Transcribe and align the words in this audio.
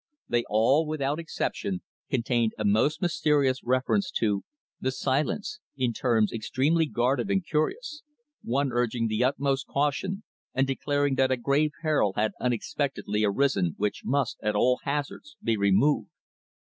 They 0.27 0.45
all, 0.49 0.87
without 0.87 1.19
exception, 1.19 1.83
contained 2.09 2.53
a 2.57 2.65
most 2.65 3.03
mysterious 3.03 3.63
reference 3.63 4.09
to 4.17 4.41
"the 4.79 4.89
Silence," 4.89 5.59
in 5.77 5.93
terms 5.93 6.31
extremely 6.33 6.87
guarded 6.87 7.29
and 7.29 7.45
curious, 7.45 8.01
one 8.41 8.71
urging 8.71 9.09
the 9.09 9.23
utmost 9.23 9.67
caution 9.67 10.23
and 10.55 10.65
declaring 10.65 11.13
that 11.17 11.29
a 11.29 11.37
grave 11.37 11.69
peril 11.83 12.13
had 12.15 12.31
unexpectedly 12.39 13.23
arisen 13.23 13.75
which 13.77 14.01
must, 14.03 14.39
at 14.41 14.55
all 14.55 14.79
hazards, 14.85 15.37
be 15.43 15.55
removed. 15.55 16.09